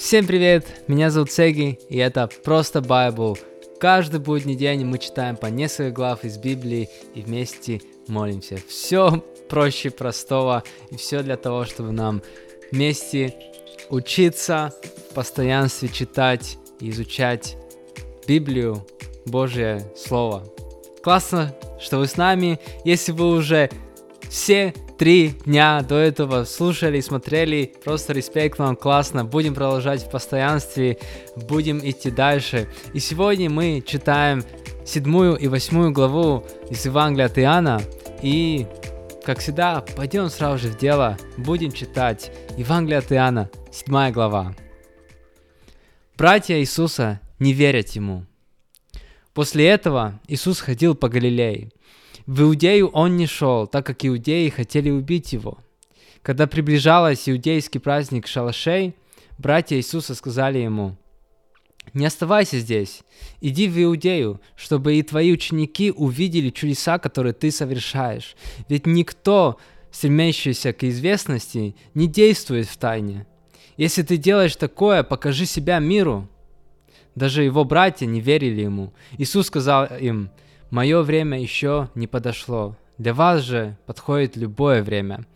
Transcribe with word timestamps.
Всем 0.00 0.26
привет, 0.26 0.66
меня 0.88 1.10
зовут 1.10 1.30
Сеги, 1.30 1.78
и 1.90 1.98
это 1.98 2.26
просто 2.42 2.78
Bible. 2.78 3.38
Каждый 3.78 4.18
будний 4.18 4.54
день 4.54 4.82
мы 4.86 4.96
читаем 4.98 5.36
по 5.36 5.46
несколько 5.46 5.90
глав 5.90 6.24
из 6.24 6.38
Библии 6.38 6.88
и 7.14 7.20
вместе 7.20 7.82
молимся. 8.08 8.58
Все 8.66 9.22
проще 9.50 9.90
простого, 9.90 10.64
и 10.90 10.96
все 10.96 11.22
для 11.22 11.36
того, 11.36 11.66
чтобы 11.66 11.92
нам 11.92 12.22
вместе 12.72 13.34
учиться, 13.90 14.72
в 15.10 15.14
постоянстве 15.14 15.90
читать 15.90 16.56
и 16.80 16.88
изучать 16.88 17.58
Библию, 18.26 18.86
Божье 19.26 19.84
Слово. 19.94 20.50
Классно, 21.02 21.54
что 21.78 21.98
вы 21.98 22.06
с 22.06 22.16
нами. 22.16 22.58
Если 22.86 23.12
вы 23.12 23.32
уже 23.32 23.68
все 24.30 24.72
три 25.00 25.30
дня 25.46 25.80
до 25.80 25.96
этого 25.96 26.44
слушали, 26.44 27.00
смотрели, 27.00 27.72
просто 27.82 28.12
респект 28.12 28.58
вам, 28.58 28.76
классно. 28.76 29.24
Будем 29.24 29.54
продолжать 29.54 30.02
в 30.02 30.10
постоянстве, 30.10 30.98
будем 31.36 31.78
идти 31.78 32.10
дальше. 32.10 32.68
И 32.92 32.98
сегодня 32.98 33.48
мы 33.48 33.82
читаем 33.86 34.44
седьмую 34.84 35.36
и 35.36 35.48
восьмую 35.48 35.92
главу 35.92 36.44
из 36.68 36.84
Евангелия 36.84 37.24
от 37.24 37.38
Иоанна. 37.38 37.80
И, 38.20 38.66
как 39.24 39.38
всегда, 39.38 39.80
пойдем 39.80 40.28
сразу 40.28 40.58
же 40.58 40.68
в 40.68 40.76
дело, 40.76 41.16
будем 41.38 41.72
читать 41.72 42.30
Евангелие 42.58 42.98
от 42.98 43.10
Иоанна, 43.10 43.50
седьмая 43.72 44.12
глава. 44.12 44.54
Братья 46.18 46.60
Иисуса 46.60 47.22
не 47.38 47.54
верят 47.54 47.88
Ему. 47.92 48.26
После 49.32 49.66
этого 49.66 50.20
Иисус 50.28 50.60
ходил 50.60 50.94
по 50.94 51.08
Галилее– 51.08 51.70
в 52.26 52.42
Иудею 52.42 52.88
он 52.88 53.16
не 53.16 53.26
шел, 53.26 53.66
так 53.66 53.86
как 53.86 54.04
иудеи 54.04 54.48
хотели 54.48 54.90
убить 54.90 55.32
его. 55.32 55.58
Когда 56.22 56.46
приближался 56.46 57.32
иудейский 57.32 57.80
праздник 57.80 58.26
шалашей, 58.26 58.94
братья 59.38 59.76
Иисуса 59.76 60.14
сказали 60.14 60.58
ему, 60.58 60.96
«Не 61.94 62.06
оставайся 62.06 62.58
здесь, 62.58 63.02
иди 63.40 63.66
в 63.66 63.82
Иудею, 63.82 64.40
чтобы 64.54 64.96
и 64.96 65.02
твои 65.02 65.32
ученики 65.32 65.90
увидели 65.90 66.50
чудеса, 66.50 66.98
которые 66.98 67.32
ты 67.32 67.50
совершаешь. 67.50 68.36
Ведь 68.68 68.86
никто, 68.86 69.58
стремящийся 69.90 70.72
к 70.72 70.84
известности, 70.84 71.74
не 71.94 72.06
действует 72.06 72.68
в 72.68 72.76
тайне. 72.76 73.26
Если 73.76 74.02
ты 74.02 74.18
делаешь 74.18 74.56
такое, 74.56 75.02
покажи 75.02 75.46
себя 75.46 75.78
миру». 75.78 76.28
Даже 77.16 77.42
его 77.42 77.64
братья 77.64 78.06
не 78.06 78.20
верили 78.20 78.60
ему. 78.60 78.92
Иисус 79.18 79.46
сказал 79.46 79.86
им, 79.86 80.30
Мое 80.70 81.02
время 81.02 81.40
еще 81.40 81.90
не 81.94 82.06
подошло. 82.06 82.76
Для 82.96 83.12
вас 83.12 83.42
же 83.42 83.76
подходит 83.86 84.36
любое 84.36 84.82
время. 84.82 85.26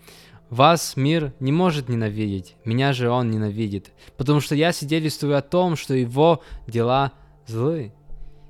Вас 0.50 0.96
мир 0.96 1.32
не 1.40 1.50
может 1.50 1.88
ненавидеть, 1.88 2.54
меня 2.64 2.92
же 2.92 3.10
он 3.10 3.30
ненавидит, 3.30 3.90
потому 4.16 4.40
что 4.40 4.54
я 4.54 4.72
свидетельствую 4.72 5.36
о 5.36 5.42
том, 5.42 5.74
что 5.74 5.94
его 5.94 6.42
дела 6.68 7.12
злы. 7.46 7.92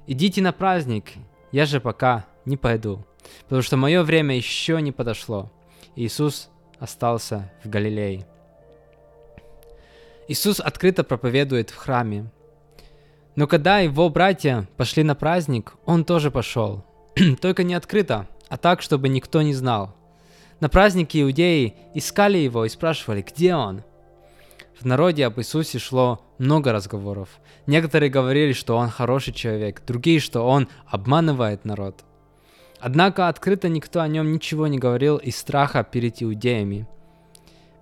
Идите 0.06 0.42
на 0.42 0.52
праздник, 0.52 1.12
я 1.52 1.64
же 1.64 1.80
пока 1.80 2.26
не 2.44 2.58
пойду, 2.58 3.06
потому 3.44 3.62
что 3.62 3.78
мое 3.78 4.02
время 4.02 4.36
еще 4.36 4.82
не 4.82 4.92
подошло. 4.92 5.50
Иисус 5.96 6.50
остался 6.78 7.50
в 7.64 7.70
Галилее. 7.70 8.26
Иисус 10.28 10.60
открыто 10.60 11.04
проповедует 11.04 11.70
в 11.70 11.76
храме. 11.76 12.30
Но 13.36 13.46
когда 13.46 13.80
его 13.80 14.08
братья 14.10 14.68
пошли 14.76 15.02
на 15.02 15.14
праздник, 15.14 15.74
он 15.84 16.04
тоже 16.04 16.30
пошел. 16.30 16.84
Только 17.40 17.64
не 17.64 17.74
открыто, 17.74 18.28
а 18.48 18.56
так, 18.56 18.80
чтобы 18.80 19.08
никто 19.08 19.42
не 19.42 19.54
знал. 19.54 19.94
На 20.60 20.68
празднике 20.68 21.22
иудеи 21.22 21.74
искали 21.94 22.38
его 22.38 22.64
и 22.64 22.68
спрашивали, 22.68 23.22
где 23.22 23.54
он. 23.54 23.82
В 24.78 24.84
народе 24.84 25.26
об 25.26 25.38
Иисусе 25.38 25.78
шло 25.78 26.20
много 26.38 26.72
разговоров. 26.72 27.28
Некоторые 27.66 28.10
говорили, 28.10 28.52
что 28.52 28.76
он 28.76 28.88
хороший 28.88 29.32
человек, 29.32 29.82
другие, 29.86 30.20
что 30.20 30.42
он 30.42 30.68
обманывает 30.86 31.64
народ. 31.64 32.04
Однако 32.80 33.28
открыто 33.28 33.68
никто 33.68 34.00
о 34.00 34.08
нем 34.08 34.32
ничего 34.32 34.66
не 34.66 34.78
говорил 34.78 35.16
из 35.16 35.36
страха 35.36 35.84
перед 35.84 36.22
иудеями. 36.22 36.86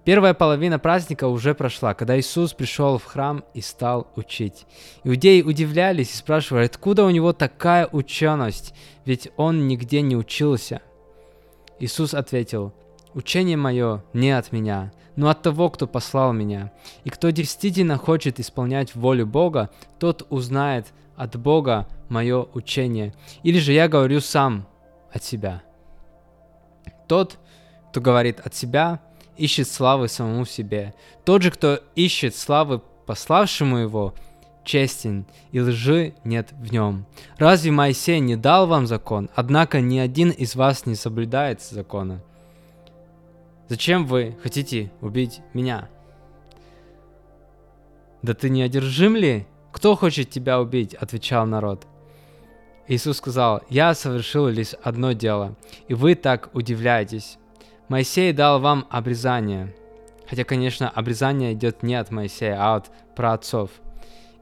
Первая 0.05 0.35
половина 0.35 0.81
праздника 0.81 1.29
уже 1.29 1.55
прошла, 1.55 1.95
когда 1.95 2.19
Иисус 2.19 2.55
пришел 2.55 2.99
в 2.99 3.05
храм 3.05 3.45
и 3.55 3.61
стал 3.61 4.09
учить. 4.17 4.67
Иудеи 5.05 5.43
удивлялись 5.43 6.13
и 6.13 6.17
спрашивали, 6.17 6.65
откуда 6.65 7.05
у 7.05 7.11
него 7.11 7.33
такая 7.33 7.87
ученость, 7.87 8.75
ведь 9.05 9.31
он 9.37 9.69
нигде 9.69 10.01
не 10.01 10.17
учился. 10.17 10.83
Иисус 11.79 12.15
ответил, 12.15 12.73
«Учение 13.15 13.57
мое 13.57 14.03
не 14.13 14.31
от 14.31 14.51
меня, 14.51 14.93
но 15.15 15.29
от 15.29 15.43
того, 15.43 15.71
кто 15.71 15.87
послал 15.87 16.33
меня. 16.33 16.73
И 17.05 17.11
кто 17.11 17.31
действительно 17.31 17.97
хочет 17.97 18.41
исполнять 18.41 18.95
волю 18.95 19.27
Бога, 19.27 19.71
тот 19.99 20.27
узнает 20.31 20.87
от 21.17 21.37
Бога 21.37 21.87
мое 22.09 22.47
учение. 22.55 23.15
Или 23.43 23.59
же 23.59 23.73
я 23.73 23.89
говорю 23.89 24.21
сам 24.21 24.67
от 25.13 25.23
себя. 25.23 25.63
Тот, 27.07 27.39
кто 27.91 28.01
говорит 28.01 28.41
от 28.41 28.55
себя, 28.55 29.01
ищет 29.37 29.69
славы 29.69 30.09
самому 30.09 30.45
себе. 30.45 30.95
Тот 31.25 31.43
же, 31.43 31.51
кто 31.51 31.81
ищет 31.95 32.35
славы 32.35 32.81
пославшему 33.07 33.79
его, 33.79 34.15
честен, 34.65 35.27
и 35.51 35.61
лжи 35.61 36.15
нет 36.25 36.53
в 36.53 36.73
нем. 36.73 37.07
Разве 37.39 37.71
Моисей 37.71 38.21
не 38.21 38.37
дал 38.37 38.67
вам 38.67 38.87
закон, 38.87 39.29
однако 39.35 39.81
ни 39.81 39.99
один 39.99 40.31
из 40.31 40.55
вас 40.55 40.87
не 40.87 40.95
соблюдает 40.95 41.61
закона? 41.63 42.23
Зачем 43.69 44.07
вы 44.07 44.37
хотите 44.43 44.93
убить 45.01 45.41
меня? 45.55 45.89
Да 48.23 48.35
ты 48.35 48.51
не 48.51 48.63
одержим 48.63 49.17
ли? 49.17 49.47
Кто 49.73 49.97
хочет 49.97 50.31
тебя 50.31 50.61
убить? 50.61 50.95
Отвечал 50.95 51.47
народ. 51.47 51.87
Иисус 52.89 53.17
сказал, 53.17 53.63
я 53.69 53.95
совершил 53.95 54.49
лишь 54.49 54.75
одно 54.83 55.13
дело, 55.13 55.57
и 55.89 55.95
вы 55.95 56.15
так 56.15 56.51
удивляетесь. 56.53 57.39
Моисей 57.93 58.33
дал 58.33 58.59
вам 58.59 58.87
обрезание. 58.89 59.75
Хотя, 60.27 60.45
конечно, 60.45 60.89
обрезание 60.89 61.53
идет 61.53 61.83
не 61.83 61.95
от 61.95 62.11
Моисея, 62.11 62.57
а 62.59 62.77
от 62.77 62.91
праотцов. 63.15 63.69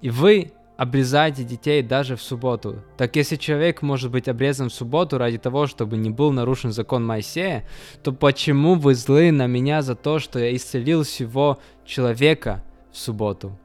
И 0.00 0.09
вы 0.09 0.53
обрезаете 0.77 1.43
детей 1.43 1.83
даже 1.83 2.15
в 2.15 2.22
субботу. 2.22 2.84
Так 2.97 3.16
если 3.16 3.34
человек 3.34 3.83
может 3.83 4.12
быть 4.12 4.28
обрезан 4.28 4.69
в 4.69 4.72
субботу 4.72 5.19
ради 5.19 5.37
того, 5.39 5.66
чтобы 5.66 5.97
не 5.97 6.10
был 6.10 6.31
нарушен 6.31 6.71
закон 6.71 7.05
Моисея, 7.05 7.66
то 8.05 8.12
почему 8.12 8.77
вы 8.77 8.94
злы 8.94 9.33
на 9.33 9.49
меня 9.49 9.83
за 9.83 9.97
то, 9.97 10.21
что 10.21 10.39
я 10.39 10.55
исцелил 10.55 11.03
всего 11.03 11.59
человека 11.84 12.62
в 12.93 12.99
субботу? 12.99 13.59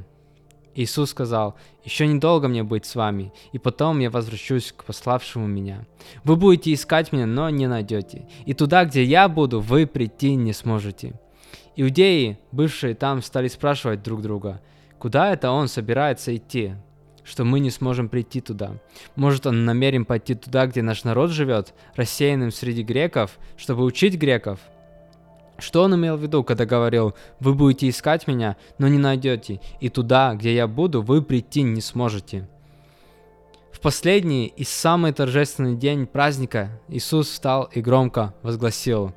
Иисус 0.75 1.11
сказал, 1.11 1.55
«Еще 1.83 2.07
недолго 2.07 2.47
мне 2.47 2.63
быть 2.63 2.85
с 2.85 2.95
вами, 2.95 3.31
и 3.51 3.59
потом 3.59 3.99
я 3.99 4.09
возвращусь 4.09 4.71
к 4.71 4.85
пославшему 4.85 5.47
меня. 5.47 5.85
Вы 6.23 6.35
будете 6.35 6.73
искать 6.73 7.11
меня, 7.11 7.25
но 7.25 7.49
не 7.49 7.67
найдете, 7.67 8.27
и 8.45 8.53
туда, 8.53 8.85
где 8.85 9.03
я 9.03 9.27
буду, 9.27 9.59
вы 9.59 9.85
прийти 9.85 10.35
не 10.35 10.53
сможете». 10.53 11.19
Иудеи, 11.75 12.37
бывшие 12.51 12.95
там, 12.95 13.21
стали 13.21 13.47
спрашивать 13.47 14.03
друг 14.03 14.21
друга, 14.21 14.61
куда 14.99 15.33
это 15.33 15.51
он 15.51 15.67
собирается 15.67 16.35
идти, 16.35 16.75
что 17.23 17.43
мы 17.43 17.59
не 17.59 17.69
сможем 17.69 18.09
прийти 18.09 18.41
туда. 18.41 18.73
Может, 19.15 19.47
он 19.47 19.65
намерен 19.65 20.05
пойти 20.05 20.35
туда, 20.35 20.67
где 20.67 20.81
наш 20.81 21.03
народ 21.03 21.31
живет, 21.31 21.73
рассеянным 21.95 22.51
среди 22.51 22.83
греков, 22.83 23.37
чтобы 23.57 23.83
учить 23.83 24.15
греков– 24.15 24.59
что 25.57 25.83
он 25.83 25.95
имел 25.95 26.17
в 26.17 26.21
виду, 26.21 26.43
когда 26.43 26.65
говорил, 26.65 27.15
вы 27.39 27.53
будете 27.53 27.89
искать 27.89 28.27
меня, 28.27 28.57
но 28.77 28.87
не 28.87 28.97
найдете, 28.97 29.61
и 29.79 29.89
туда, 29.89 30.33
где 30.35 30.53
я 30.53 30.67
буду, 30.67 31.01
вы 31.01 31.21
прийти 31.21 31.61
не 31.61 31.81
сможете. 31.81 32.47
В 33.71 33.79
последний 33.79 34.47
и 34.47 34.63
самый 34.63 35.13
торжественный 35.13 35.75
день 35.75 36.05
праздника 36.05 36.69
Иисус 36.87 37.29
встал 37.29 37.69
и 37.71 37.81
громко 37.81 38.33
возгласил, 38.41 39.13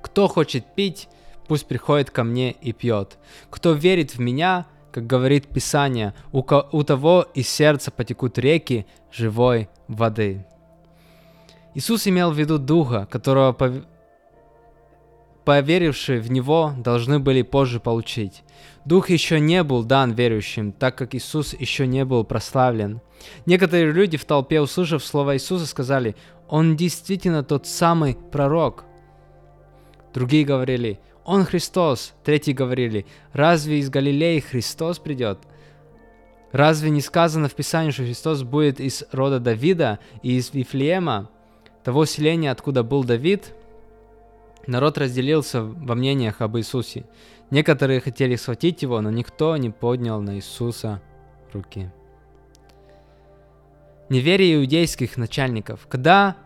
«Кто 0.00 0.26
хочет 0.26 0.74
пить, 0.74 1.08
пусть 1.52 1.66
приходит 1.66 2.10
ко 2.10 2.24
мне 2.24 2.52
и 2.52 2.72
пьет. 2.72 3.18
Кто 3.50 3.72
верит 3.72 4.14
в 4.14 4.18
меня, 4.18 4.64
как 4.90 5.06
говорит 5.06 5.48
Писание, 5.48 6.14
у, 6.32 6.38
у 6.38 6.82
того 6.82 7.26
из 7.34 7.46
сердца 7.46 7.90
потекут 7.90 8.38
реки 8.38 8.86
живой 9.12 9.68
воды». 9.86 10.46
Иисус 11.74 12.06
имел 12.06 12.30
в 12.30 12.38
виду 12.38 12.56
Духа, 12.56 13.06
которого 13.10 13.54
поверившие 15.44 16.20
в 16.22 16.30
Него 16.30 16.72
должны 16.78 17.18
были 17.18 17.42
позже 17.42 17.80
получить. 17.80 18.44
Дух 18.86 19.10
еще 19.10 19.38
не 19.38 19.62
был 19.62 19.82
дан 19.82 20.12
верующим, 20.12 20.72
так 20.72 20.96
как 20.96 21.14
Иисус 21.14 21.52
еще 21.52 21.86
не 21.86 22.06
был 22.06 22.24
прославлен. 22.24 23.02
Некоторые 23.44 23.92
люди 23.92 24.16
в 24.16 24.24
толпе, 24.24 24.62
услышав 24.62 25.04
слово 25.04 25.34
Иисуса, 25.34 25.66
сказали, 25.66 26.16
«Он 26.48 26.76
действительно 26.76 27.44
тот 27.44 27.66
самый 27.66 28.16
пророк». 28.30 28.84
Другие 30.12 30.44
говорили, 30.44 31.00
«Он 31.24 31.44
Христос». 31.44 32.14
Третьи 32.24 32.52
говорили, 32.52 33.06
«Разве 33.32 33.78
из 33.78 33.90
Галилеи 33.90 34.40
Христос 34.40 34.98
придет?» 34.98 35.38
Разве 36.52 36.90
не 36.90 37.00
сказано 37.00 37.48
в 37.48 37.54
Писании, 37.54 37.90
что 37.90 38.02
Христос 38.02 38.42
будет 38.42 38.78
из 38.78 39.04
рода 39.10 39.40
Давида 39.40 39.98
и 40.22 40.36
из 40.36 40.52
Вифлеема, 40.52 41.30
того 41.82 42.04
селения, 42.04 42.50
откуда 42.50 42.82
был 42.82 43.04
Давид? 43.04 43.54
Народ 44.66 44.98
разделился 44.98 45.62
во 45.62 45.94
мнениях 45.94 46.42
об 46.42 46.56
Иисусе. 46.58 47.06
Некоторые 47.50 48.00
хотели 48.00 48.36
схватить 48.36 48.82
его, 48.82 49.00
но 49.00 49.10
никто 49.10 49.56
не 49.56 49.70
поднял 49.70 50.20
на 50.20 50.36
Иисуса 50.36 51.02
руки. 51.52 51.90
Неверие 54.08 54.56
иудейских 54.56 55.16
начальников. 55.16 55.86
Когда 55.88 56.36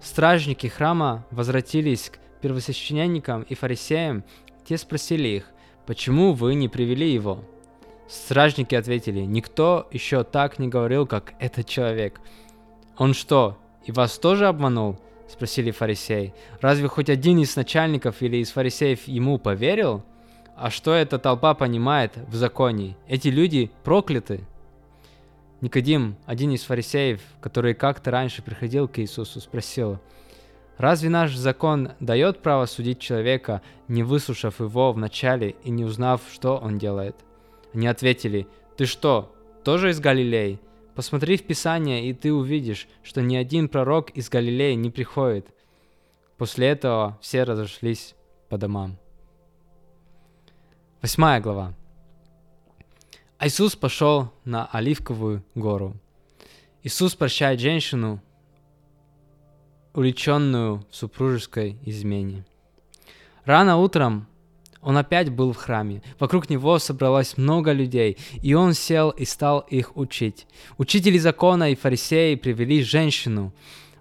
стражники 0.00 0.66
храма 0.66 1.26
возвратились 1.30 2.10
к 2.10 2.18
первосвященникам 2.44 3.46
и 3.48 3.54
фарисеям, 3.54 4.22
те 4.66 4.76
спросили 4.76 5.28
их, 5.28 5.44
почему 5.86 6.34
вы 6.34 6.54
не 6.54 6.68
привели 6.68 7.10
его? 7.10 7.42
Стражники 8.06 8.74
ответили, 8.74 9.20
никто 9.20 9.88
еще 9.90 10.24
так 10.24 10.58
не 10.58 10.68
говорил, 10.68 11.06
как 11.06 11.32
этот 11.38 11.66
человек. 11.66 12.20
Он 12.98 13.14
что, 13.14 13.56
и 13.86 13.92
вас 13.92 14.18
тоже 14.18 14.46
обманул?— 14.46 14.98
спросили 15.28 15.70
фарисеи. 15.70 16.34
«Разве 16.60 16.86
хоть 16.86 17.08
один 17.08 17.38
из 17.38 17.56
начальников 17.56 18.20
или 18.20 18.36
из 18.36 18.50
фарисеев 18.50 19.08
ему 19.08 19.38
поверил? 19.38 20.02
А 20.54 20.68
что 20.68 20.92
эта 20.92 21.18
толпа 21.18 21.54
понимает 21.54 22.12
в 22.28 22.34
законе? 22.34 22.94
Эти 23.08 23.28
люди 23.28 23.70
прокляты!» 23.84 24.40
Никодим, 25.62 26.16
один 26.26 26.50
из 26.50 26.62
фарисеев, 26.62 27.22
который 27.40 27.72
как-то 27.72 28.10
раньше 28.10 28.42
приходил 28.42 28.86
к 28.86 28.98
Иисусу, 28.98 29.40
спросил, 29.40 29.98
«Разве 30.78 31.08
наш 31.08 31.34
закон 31.34 31.92
дает 32.00 32.40
право 32.42 32.66
судить 32.66 32.98
человека, 32.98 33.62
не 33.88 34.02
выслушав 34.02 34.60
его 34.60 34.92
вначале 34.92 35.56
и 35.62 35.70
не 35.70 35.84
узнав, 35.84 36.20
что 36.32 36.56
он 36.56 36.78
делает?» 36.78 37.16
Они 37.72 37.86
ответили, 37.86 38.46
«Ты 38.76 38.86
что, 38.86 39.32
тоже 39.64 39.90
из 39.90 40.00
Галилеи? 40.00 40.60
Посмотри 40.94 41.36
в 41.36 41.44
Писание, 41.44 42.08
и 42.08 42.12
ты 42.12 42.32
увидишь, 42.32 42.86
что 43.02 43.20
ни 43.20 43.34
один 43.34 43.68
пророк 43.68 44.10
из 44.10 44.28
Галилеи 44.28 44.74
не 44.74 44.90
приходит. 44.90 45.48
После 46.36 46.68
этого 46.68 47.18
все 47.20 47.42
разошлись 47.42 48.14
по 48.48 48.58
домам. 48.58 48.96
Восьмая 51.02 51.40
глава. 51.40 51.74
Иисус 53.40 53.74
пошел 53.74 54.32
на 54.44 54.66
Оливковую 54.66 55.44
гору. 55.54 55.96
Иисус 56.82 57.14
прощает 57.14 57.60
женщину, 57.60 58.20
увлеченную 59.94 60.84
в 60.90 60.96
супружеской 60.96 61.78
измене. 61.84 62.44
Рано 63.44 63.78
утром 63.78 64.26
он 64.82 64.98
опять 64.98 65.30
был 65.30 65.52
в 65.52 65.56
храме. 65.56 66.02
Вокруг 66.18 66.50
него 66.50 66.78
собралось 66.78 67.38
много 67.38 67.72
людей, 67.72 68.18
и 68.42 68.52
он 68.52 68.74
сел 68.74 69.10
и 69.10 69.24
стал 69.24 69.60
их 69.60 69.96
учить. 69.96 70.46
Учители 70.76 71.16
закона 71.16 71.70
и 71.70 71.74
фарисеи 71.74 72.34
привели 72.34 72.82
женщину, 72.82 73.54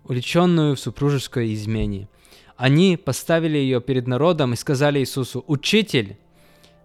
увлеченную 0.04 0.75
в 0.75 0.80
супружеской 0.80 1.54
измене. 1.54 2.10
Они 2.57 2.98
поставили 2.98 3.57
ее 3.57 3.80
перед 3.80 4.07
народом 4.07 4.54
и 4.54 4.57
сказали 4.57 5.00
Иисусу, 5.00 5.44
«Учитель, 5.48 6.18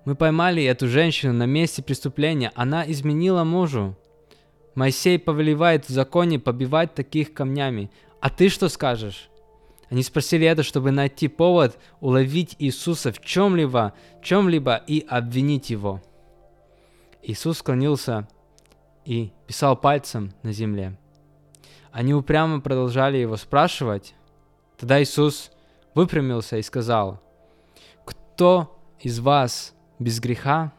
мы 0.05 0.15
поймали 0.15 0.63
эту 0.65 0.89
женщину 0.89 1.33
на 1.33 1.47
месте 1.47 1.83
преступления, 1.83 2.53
она 2.55 2.91
изменила 2.91 3.45
мужу. 3.45 3.97
Моисей 4.75 5.19
повелевает 5.19 5.87
в 5.87 5.89
законе 5.91 6.39
побивать 6.39 6.95
таких 6.95 7.35
камнями. 7.35 7.91
А 8.21 8.31
ты 8.31 8.49
что 8.49 8.69
скажешь?» 8.69 9.31
Они 9.91 10.03
спросили 10.03 10.47
это, 10.47 10.63
чтобы 10.63 10.91
найти 10.91 11.29
повод 11.29 11.79
уловить 12.01 12.57
Иисуса 12.59 13.11
в 13.11 13.21
чем-либо, 13.21 13.95
чем-либо 14.23 14.77
и 14.87 15.05
обвинить 15.09 15.71
его. 15.71 16.03
Иисус 17.23 17.59
склонился 17.59 18.29
и 19.05 19.33
писал 19.47 19.77
пальцем 19.77 20.35
на 20.43 20.53
земле. 20.53 20.99
Они 21.91 22.13
упрямо 22.13 22.61
продолжали 22.61 23.17
его 23.17 23.37
спрашивать. 23.37 24.15
Тогда 24.77 25.03
Иисус 25.03 25.51
выпрямился 25.95 26.59
и 26.59 26.63
сказал, 26.63 27.21
«Кто 28.05 28.79
из 29.01 29.21
вас 29.21 29.75
без 29.99 30.21
греха, 30.21 30.73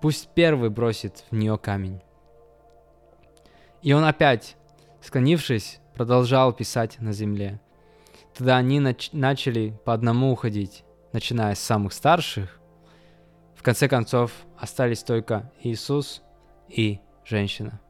пусть 0.00 0.28
первый 0.34 0.70
бросит 0.70 1.24
в 1.30 1.36
нее 1.36 1.58
камень». 1.58 2.00
И 3.82 3.92
он 3.92 4.04
опять, 4.04 4.56
склонившись, 5.00 5.80
продолжал 5.98 6.52
писать 6.52 7.00
на 7.00 7.12
земле. 7.12 7.60
Тогда 8.34 8.56
они 8.56 8.78
нач- 8.78 9.10
начали 9.12 9.78
по 9.84 9.92
одному 9.92 10.30
уходить, 10.30 10.84
начиная 11.12 11.56
с 11.56 11.58
самых 11.58 11.92
старших. 11.92 12.60
В 13.56 13.62
конце 13.64 13.88
концов, 13.88 14.30
остались 14.56 15.02
только 15.02 15.52
Иисус 15.60 16.22
и 16.68 17.00
женщина. 17.24 17.80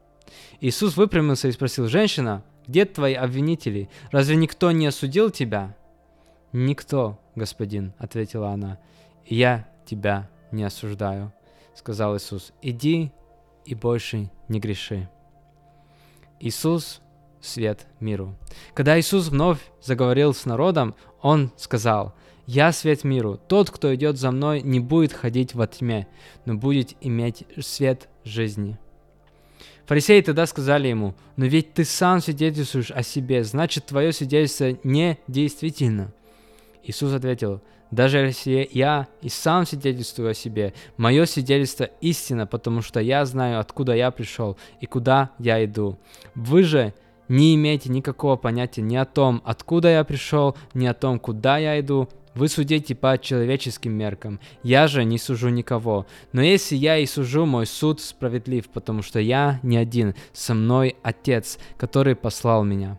Иисус 0.60 0.96
выпрямился 0.96 1.48
и 1.48 1.52
спросил, 1.52 1.86
«Женщина, 1.86 2.42
где 2.66 2.86
твои 2.86 3.12
обвинители? 3.12 3.90
Разве 4.10 4.36
никто 4.36 4.72
не 4.72 4.86
осудил 4.86 5.30
тебя?» 5.30 5.76
«Никто, 6.52 7.20
господин»,— 7.34 7.92
ответила 7.98 8.50
она,— 8.50 8.78
«я 9.26 9.68
тебя 9.84 10.30
не 10.50 10.64
осуждаю»,— 10.64 11.32
сказал 11.74 12.16
Иисус. 12.16 12.54
«Иди 12.62 13.12
и 13.66 13.74
больше 13.74 14.30
не 14.48 14.60
греши». 14.60 15.10
Иисус 16.40 17.02
свет 17.40 17.86
миру. 18.00 18.36
Когда 18.74 18.98
Иисус 18.98 19.28
вновь 19.28 19.58
заговорил 19.82 20.34
с 20.34 20.44
народом, 20.44 20.94
Он 21.22 21.50
сказал, 21.56 22.14
«Я 22.46 22.72
свет 22.72 23.04
миру. 23.04 23.38
Тот, 23.48 23.70
кто 23.70 23.94
идет 23.94 24.16
за 24.16 24.30
мной, 24.30 24.62
не 24.62 24.80
будет 24.80 25.12
ходить 25.12 25.54
во 25.54 25.66
тьме, 25.66 26.06
но 26.44 26.54
будет 26.54 26.94
иметь 27.00 27.44
свет 27.60 28.08
жизни». 28.24 28.78
Фарисеи 29.88 30.20
тогда 30.20 30.44
сказали 30.44 30.88
ему, 30.88 31.14
«Но 31.36 31.46
ведь 31.46 31.72
ты 31.72 31.84
сам 31.84 32.20
свидетельствуешь 32.20 32.90
о 32.90 33.02
себе, 33.02 33.42
значит, 33.42 33.86
твое 33.86 34.12
свидетельство 34.12 34.76
не 34.84 35.18
действительно». 35.28 36.12
Иисус 36.82 37.12
ответил, 37.14 37.62
«Даже 37.90 38.18
если 38.18 38.68
я 38.70 39.08
и 39.22 39.30
сам 39.30 39.64
свидетельствую 39.64 40.30
о 40.30 40.34
себе, 40.34 40.74
мое 40.98 41.24
свидетельство 41.24 41.84
истина, 42.02 42.46
потому 42.46 42.82
что 42.82 43.00
я 43.00 43.24
знаю, 43.24 43.60
откуда 43.60 43.94
я 43.94 44.10
пришел 44.10 44.58
и 44.82 44.84
куда 44.84 45.30
я 45.38 45.64
иду. 45.64 45.98
Вы 46.34 46.64
же 46.64 46.92
не 47.28 47.54
имеете 47.54 47.90
никакого 47.90 48.36
понятия 48.36 48.82
ни 48.82 48.96
о 48.96 49.04
том, 49.04 49.42
откуда 49.44 49.88
я 49.88 50.04
пришел, 50.04 50.56
ни 50.74 50.86
о 50.86 50.94
том, 50.94 51.18
куда 51.18 51.58
я 51.58 51.78
иду. 51.80 52.08
Вы 52.34 52.48
судите 52.48 52.94
по 52.94 53.18
человеческим 53.18 53.92
меркам. 53.92 54.38
Я 54.62 54.86
же 54.86 55.04
не 55.04 55.18
сужу 55.18 55.48
никого. 55.48 56.06
Но 56.32 56.40
если 56.40 56.76
я 56.76 56.98
и 56.98 57.06
сужу, 57.06 57.46
мой 57.46 57.66
суд 57.66 58.00
справедлив, 58.00 58.68
потому 58.68 59.02
что 59.02 59.18
я 59.18 59.58
не 59.62 59.76
один, 59.76 60.14
со 60.32 60.54
мной 60.54 60.96
Отец, 61.02 61.58
который 61.76 62.14
послал 62.14 62.62
меня. 62.62 62.98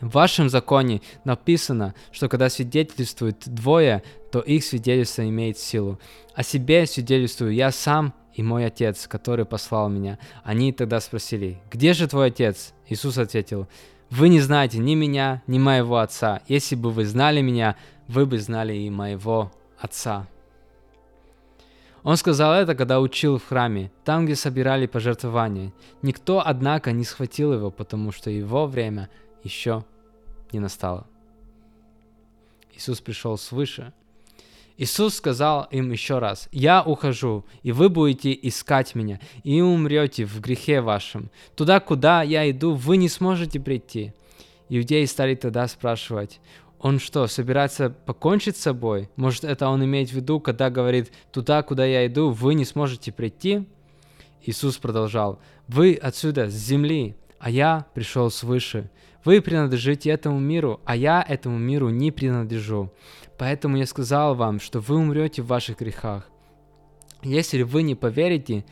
В 0.00 0.10
вашем 0.12 0.48
законе 0.48 1.02
написано, 1.24 1.94
что 2.12 2.28
когда 2.28 2.48
свидетельствуют 2.48 3.42
двое, 3.46 4.02
то 4.32 4.40
их 4.40 4.64
свидетельство 4.64 5.28
имеет 5.28 5.58
силу. 5.58 6.00
О 6.34 6.42
себе 6.42 6.86
свидетельствую 6.86 7.52
я 7.52 7.70
сам 7.70 8.14
и 8.32 8.42
мой 8.42 8.64
отец, 8.64 9.06
который 9.06 9.44
послал 9.44 9.90
меня. 9.90 10.18
Они 10.42 10.72
тогда 10.72 11.00
спросили, 11.00 11.60
где 11.70 11.92
же 11.92 12.08
твой 12.08 12.28
отец? 12.28 12.72
Иисус 12.88 13.18
ответил, 13.18 13.68
вы 14.08 14.30
не 14.30 14.40
знаете 14.40 14.78
ни 14.78 14.94
меня, 14.94 15.42
ни 15.46 15.58
моего 15.58 15.98
отца. 15.98 16.40
Если 16.48 16.76
бы 16.76 16.90
вы 16.90 17.04
знали 17.04 17.42
меня, 17.42 17.76
вы 18.08 18.24
бы 18.24 18.38
знали 18.38 18.74
и 18.74 18.88
моего 18.88 19.52
отца. 19.78 20.26
Он 22.02 22.16
сказал 22.16 22.54
это, 22.54 22.74
когда 22.74 23.00
учил 23.00 23.36
в 23.36 23.46
храме, 23.46 23.92
там, 24.02 24.24
где 24.24 24.34
собирали 24.34 24.86
пожертвования. 24.86 25.74
Никто, 26.00 26.42
однако, 26.44 26.92
не 26.92 27.04
схватил 27.04 27.52
его, 27.52 27.70
потому 27.70 28.12
что 28.12 28.30
его 28.30 28.66
время 28.66 29.10
еще 29.44 29.84
не 30.52 30.58
настало. 30.58 31.06
Иисус 32.74 33.02
пришел 33.02 33.36
свыше. 33.36 33.92
Иисус 34.76 35.14
сказал 35.14 35.68
им 35.70 35.90
еще 35.90 36.18
раз, 36.18 36.48
«Я 36.52 36.82
ухожу, 36.82 37.44
и 37.62 37.72
вы 37.72 37.88
будете 37.88 38.38
искать 38.42 38.94
меня, 38.94 39.20
и 39.44 39.60
умрете 39.60 40.24
в 40.24 40.40
грехе 40.40 40.80
вашем. 40.80 41.30
Туда, 41.54 41.80
куда 41.80 42.22
я 42.22 42.50
иду, 42.50 42.74
вы 42.74 42.96
не 42.96 43.08
сможете 43.08 43.60
прийти». 43.60 44.12
Иудеи 44.68 45.04
стали 45.04 45.34
тогда 45.34 45.68
спрашивать, 45.68 46.40
он 46.82 46.98
что, 46.98 47.28
собирается 47.28 47.90
покончить 47.90 48.56
с 48.56 48.62
собой? 48.62 49.08
Может, 49.14 49.44
это 49.44 49.68
он 49.68 49.84
имеет 49.84 50.10
в 50.10 50.14
виду, 50.14 50.40
когда 50.40 50.68
говорит, 50.68 51.12
туда, 51.30 51.62
куда 51.62 51.86
я 51.86 52.06
иду, 52.08 52.30
вы 52.30 52.54
не 52.54 52.64
сможете 52.64 53.12
прийти? 53.12 53.68
Иисус 54.44 54.78
продолжал, 54.78 55.38
вы 55.68 55.94
отсюда, 55.94 56.50
с 56.50 56.54
земли, 56.54 57.14
а 57.38 57.50
я 57.50 57.86
пришел 57.94 58.30
свыше. 58.30 58.90
Вы 59.24 59.40
принадлежите 59.40 60.10
этому 60.10 60.40
миру, 60.40 60.80
а 60.84 60.96
я 60.96 61.24
этому 61.26 61.56
миру 61.56 61.88
не 61.90 62.10
принадлежу. 62.10 62.92
Поэтому 63.38 63.76
я 63.76 63.86
сказал 63.86 64.34
вам, 64.34 64.60
что 64.60 64.80
вы 64.80 64.96
умрете 64.96 65.42
в 65.42 65.46
ваших 65.46 65.78
грехах. 65.78 66.28
Если 67.22 67.62
вы 67.62 67.82
не 67.82 67.94
поверите, 67.94 68.64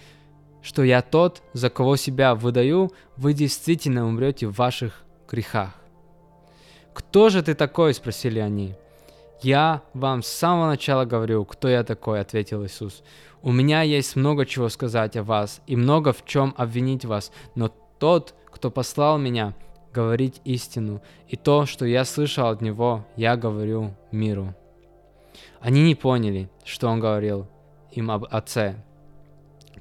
что 0.62 0.83
я 0.83 1.02
тот, 1.02 1.43
за 1.52 1.71
кого 1.71 1.97
себя 1.97 2.35
выдаю, 2.35 2.93
вы 3.17 3.33
действительно 3.33 4.07
умрете 4.07 4.47
в 4.47 4.57
ваших 4.57 5.05
грехах. 5.29 5.75
«Кто 6.93 7.29
же 7.29 7.43
ты 7.43 7.55
такой?»– 7.55 7.95
спросили 7.95 8.40
они. 8.40 8.75
«Я 9.43 9.83
вам 9.95 10.23
с 10.23 10.26
самого 10.26 10.67
начала 10.67 11.05
говорю, 11.05 11.45
кто 11.45 11.69
я 11.69 11.83
такой»,– 11.83 12.21
ответил 12.21 12.64
Иисус. 12.64 13.02
«У 13.43 13.52
меня 13.52 13.83
есть 13.83 14.17
много 14.17 14.45
чего 14.45 14.69
сказать 14.69 15.17
о 15.17 15.23
вас 15.23 15.62
и 15.67 15.76
много 15.76 16.12
в 16.12 16.25
чем 16.26 16.55
обвинить 16.59 17.05
вас, 17.05 17.33
но 17.55 17.73
тот, 17.99 18.35
кто 18.47 18.71
послал 18.71 19.17
меня, 19.19 19.55
говорить 19.93 20.41
истину, 20.45 21.03
и 21.29 21.37
то, 21.37 21.67
что 21.67 21.85
я 21.85 22.05
слышал 22.05 22.49
от 22.49 22.61
него, 22.61 23.07
я 23.17 23.37
говорю 23.37 23.95
миру». 24.13 24.55
Они 25.61 25.83
не 25.83 25.95
поняли, 25.95 26.51
что 26.65 26.89
он 26.89 27.01
говорил 27.01 27.47
им 27.93 28.11
об 28.11 28.25
Отце. 28.31 28.77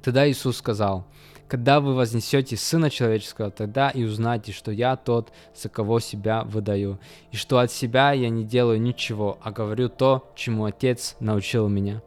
Тогда 0.02 0.28
Иисус 0.28 0.56
сказал– 0.58 1.06
когда 1.50 1.80
вы 1.80 1.94
вознесете 1.96 2.56
Сына 2.56 2.90
Человеческого, 2.90 3.50
тогда 3.50 3.90
и 3.90 4.04
узнаете, 4.04 4.52
что 4.52 4.70
я 4.70 4.94
тот, 4.94 5.32
за 5.52 5.68
кого 5.68 5.98
себя 5.98 6.44
выдаю, 6.44 7.00
и 7.32 7.36
что 7.36 7.58
от 7.58 7.72
себя 7.72 8.12
я 8.12 8.28
не 8.28 8.44
делаю 8.44 8.80
ничего, 8.80 9.36
а 9.42 9.50
говорю 9.50 9.88
то, 9.88 10.30
чему 10.36 10.66
Отец 10.66 11.16
научил 11.18 11.66
меня. 11.66 12.02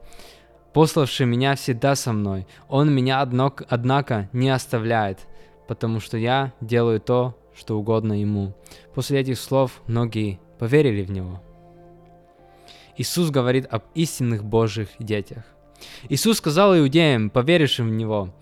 Пославший 0.72 1.26
меня 1.26 1.56
всегда 1.56 1.96
со 1.96 2.14
мной, 2.14 2.48
Он 2.70 2.90
меня, 2.96 3.20
однако, 3.20 4.30
не 4.32 4.50
оставляет, 4.50 5.20
потому 5.68 6.00
что 6.00 6.16
я 6.18 6.54
делаю 6.62 7.02
то, 7.02 7.38
что 7.56 7.78
угодно 7.78 8.20
Ему. 8.20 8.54
После 8.94 9.20
этих 9.20 9.40
слов 9.40 9.82
многие 9.88 10.40
поверили 10.60 11.04
в 11.04 11.12
Него. 11.12 11.42
Иисус 12.98 13.30
говорит 13.30 13.68
об 13.72 13.84
истинных 13.96 14.44
Божьих 14.44 14.90
детях. 15.00 15.44
Иисус 16.10 16.38
сказал 16.38 16.78
иудеям, 16.78 17.30
поверившим 17.30 17.90
в 17.90 17.92
Него, 17.92 18.34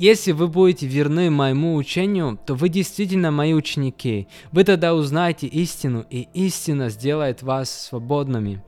если 0.00 0.32
вы 0.32 0.48
будете 0.48 0.86
верны 0.86 1.30
моему 1.30 1.74
учению, 1.74 2.38
то 2.46 2.54
вы 2.54 2.70
действительно 2.70 3.30
мои 3.30 3.52
ученики. 3.52 4.28
Вы 4.50 4.64
тогда 4.64 4.94
узнаете 4.94 5.46
истину, 5.46 6.06
и 6.08 6.26
истина 6.32 6.88
сделает 6.88 7.42
вас 7.42 7.70
свободными. 7.70 8.62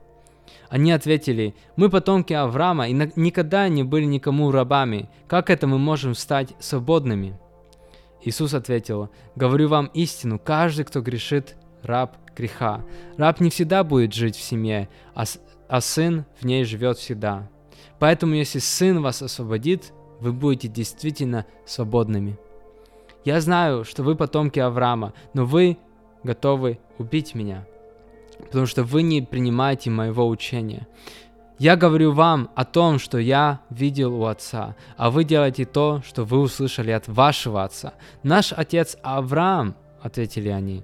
Они 0.69 0.91
ответили, 0.91 1.55
мы 1.75 1.89
потомки 1.89 2.33
Авраама 2.33 2.87
и 2.87 2.93
никогда 3.15 3.67
не 3.67 3.81
были 3.81 4.05
никому 4.05 4.51
рабами. 4.51 5.09
Как 5.27 5.49
это 5.49 5.65
мы 5.65 5.79
можем 5.79 6.13
стать 6.13 6.53
свободными? 6.59 7.35
Иисус 8.25 8.53
ответил, 8.53 9.09
говорю 9.35 9.67
вам 9.67 9.87
истину, 9.93 10.39
каждый, 10.39 10.85
кто 10.85 11.01
грешит, 11.01 11.55
раб 11.81 12.17
греха. 12.35 12.83
Раб 13.17 13.39
не 13.39 13.49
всегда 13.49 13.83
будет 13.83 14.13
жить 14.13 14.35
в 14.35 14.41
семье, 14.41 14.89
а, 15.13 15.25
а 15.67 15.81
сын 15.81 16.25
в 16.39 16.45
ней 16.45 16.63
живет 16.63 16.97
всегда. 16.97 17.49
Поэтому 17.99 18.33
если 18.33 18.59
сын 18.59 19.01
вас 19.01 19.21
освободит, 19.21 19.93
вы 20.19 20.31
будете 20.31 20.67
действительно 20.67 21.45
свободными. 21.65 22.37
Я 23.25 23.39
знаю, 23.41 23.83
что 23.83 24.03
вы 24.03 24.15
потомки 24.15 24.59
Авраама, 24.59 25.13
но 25.33 25.45
вы 25.45 25.77
готовы 26.23 26.79
убить 26.97 27.35
меня, 27.35 27.65
потому 28.39 28.65
что 28.65 28.83
вы 28.83 29.03
не 29.03 29.21
принимаете 29.21 29.89
моего 29.89 30.27
учения. 30.27 30.87
Я 31.59 31.75
говорю 31.75 32.11
вам 32.11 32.49
о 32.55 32.65
том, 32.65 32.97
что 32.97 33.19
я 33.19 33.61
видел 33.69 34.19
у 34.19 34.25
отца, 34.25 34.75
а 34.97 35.11
вы 35.11 35.23
делаете 35.23 35.65
то, 35.65 36.01
что 36.05 36.25
вы 36.25 36.39
услышали 36.39 36.91
от 36.91 37.07
вашего 37.07 37.63
отца. 37.63 37.93
Наш 38.23 38.53
отец 38.53 38.97
Авраам, 39.03 39.75
ответили 40.01 40.49
они. 40.49 40.83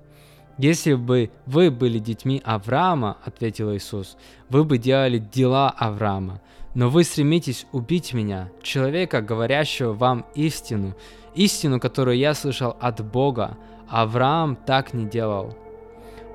Если 0.60 0.94
бы 0.94 1.32
вы 1.46 1.72
были 1.72 2.00
детьми 2.00 2.42
Авраама, 2.44 3.18
ответил 3.24 3.74
Иисус, 3.74 4.18
вы 4.50 4.64
бы 4.64 4.78
делали 4.78 5.18
дела 5.18 5.70
Авраама. 5.70 6.42
Но 6.76 6.90
вы 6.90 7.04
стремитесь 7.04 7.66
убить 7.72 8.14
меня, 8.14 8.50
человека, 8.62 9.22
говорящего 9.22 9.94
вам 9.94 10.26
истину, 10.36 10.96
истину, 11.34 11.80
которую 11.80 12.18
я 12.18 12.34
слышал 12.34 12.76
от 12.80 13.04
Бога. 13.04 13.58
Авраам 13.90 14.56
так 14.56 14.94
не 14.94 15.06
делал. 15.06 15.58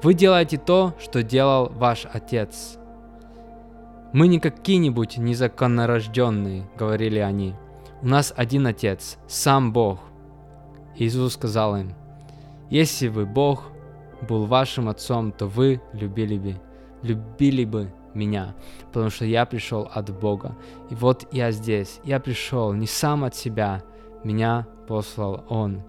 Вы 0.03 0.14
делаете 0.14 0.59
то, 0.59 0.95
что 0.99 1.23
делал 1.23 1.71
ваш 1.76 2.05
отец. 2.12 2.79
Мы 4.14 4.28
не 4.28 4.38
какие-нибудь 4.38 5.18
незаконнорожденные, 5.18 6.71
говорили 6.78 7.18
они. 7.18 7.56
У 8.00 8.06
нас 8.06 8.33
один 8.37 8.68
отец, 8.68 9.18
сам 9.26 9.73
Бог. 9.73 9.99
Иисус 10.94 11.33
сказал 11.33 11.76
им, 11.76 11.94
если 12.71 13.09
бы 13.09 13.26
Бог 13.26 13.73
был 14.23 14.47
вашим 14.47 14.88
отцом, 14.88 15.33
то 15.33 15.49
вы 15.49 15.80
любили 15.92 16.38
бы, 16.38 16.61
любили 17.02 17.64
бы 17.64 17.92
меня, 18.14 18.54
потому 18.92 19.11
что 19.11 19.25
я 19.25 19.47
пришел 19.47 19.90
от 19.92 20.16
Бога. 20.16 20.56
И 20.90 20.94
вот 20.94 21.26
я 21.33 21.50
здесь, 21.50 21.99
я 22.04 22.21
пришел 22.21 22.73
не 22.73 22.87
сам 22.87 23.25
от 23.25 23.35
себя, 23.35 23.83
меня 24.23 24.68
послал 24.87 25.44
Он. 25.49 25.83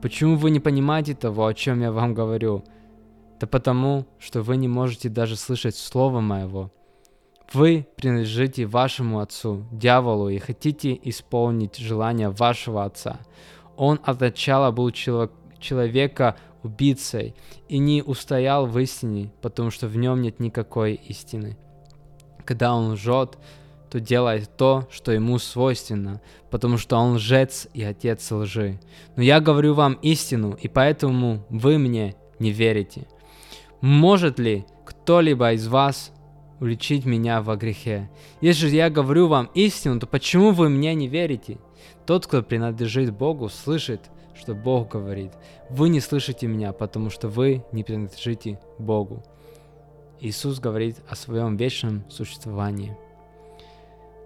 Почему 0.00 0.34
вы 0.34 0.50
не 0.50 0.58
понимаете 0.58 1.14
того, 1.14 1.46
о 1.46 1.54
чем 1.54 1.80
я 1.80 1.92
вам 1.92 2.12
говорю? 2.12 2.64
Да 3.38 3.46
потому, 3.46 4.04
что 4.18 4.42
вы 4.42 4.56
не 4.56 4.66
можете 4.66 5.08
даже 5.08 5.36
слышать 5.36 5.76
слова 5.76 6.20
моего. 6.20 6.72
Вы 7.52 7.86
принадлежите 7.96 8.64
вашему 8.64 9.20
отцу, 9.20 9.66
дьяволу, 9.70 10.30
и 10.30 10.38
хотите 10.38 10.98
исполнить 11.02 11.76
желания 11.76 12.30
вашего 12.30 12.84
отца. 12.84 13.20
Он 13.76 14.00
от 14.04 14.20
начала 14.20 14.70
был 14.70 14.90
человек, 14.90 15.32
человека 15.58 16.36
убийцей 16.62 17.34
и 17.68 17.78
не 17.78 18.02
устоял 18.02 18.66
в 18.66 18.78
истине, 18.78 19.32
потому 19.42 19.70
что 19.70 19.86
в 19.86 19.96
нем 19.96 20.22
нет 20.22 20.40
никакой 20.40 20.94
истины. 20.94 21.58
Когда 22.44 22.74
он 22.74 22.92
лжет, 22.92 23.38
то 23.90 24.00
делает 24.00 24.56
то, 24.56 24.88
что 24.90 25.12
ему 25.12 25.38
свойственно, 25.38 26.22
потому 26.50 26.78
что 26.78 26.96
он 26.96 27.16
лжец 27.16 27.68
и 27.74 27.82
отец 27.82 28.30
лжи. 28.30 28.80
Но 29.16 29.22
я 29.22 29.40
говорю 29.40 29.74
вам 29.74 29.94
истину, 30.02 30.56
и 30.58 30.68
поэтому 30.68 31.44
вы 31.50 31.76
мне 31.76 32.14
не 32.38 32.50
верите. 32.50 33.06
Может 33.82 34.38
ли 34.38 34.64
кто-либо 34.86 35.52
из 35.52 35.68
вас 35.68 36.12
уличить 36.62 37.04
меня 37.04 37.42
во 37.42 37.56
грехе? 37.56 38.08
Если 38.40 38.68
же 38.68 38.76
я 38.76 38.88
говорю 38.88 39.26
вам 39.26 39.50
истину, 39.54 39.98
то 39.98 40.06
почему 40.06 40.52
вы 40.52 40.68
мне 40.68 40.94
не 40.94 41.08
верите? 41.08 41.58
Тот, 42.06 42.26
кто 42.26 42.42
принадлежит 42.42 43.12
Богу, 43.12 43.48
слышит, 43.48 44.00
что 44.34 44.54
Бог 44.54 44.92
говорит. 44.92 45.32
Вы 45.68 45.88
не 45.88 46.00
слышите 46.00 46.46
меня, 46.46 46.72
потому 46.72 47.10
что 47.10 47.28
вы 47.28 47.64
не 47.72 47.82
принадлежите 47.82 48.60
Богу. 48.78 49.24
Иисус 50.20 50.60
говорит 50.60 50.96
о 51.08 51.16
своем 51.16 51.56
вечном 51.56 52.04
существовании. 52.08 52.96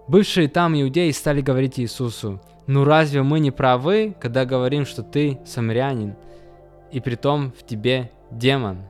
Бывшие 0.07 0.47
там 0.47 0.79
иудеи 0.79 1.09
стали 1.11 1.41
говорить 1.41 1.79
Иисусу, 1.79 2.39
«Ну 2.67 2.83
разве 2.83 3.23
мы 3.23 3.39
не 3.39 3.49
правы, 3.49 4.13
когда 4.19 4.45
говорим, 4.45 4.85
что 4.85 5.01
ты 5.01 5.39
самарянин, 5.45 6.15
и 6.91 6.99
притом 6.99 7.51
в 7.51 7.65
тебе 7.65 8.11
демон?» 8.29 8.83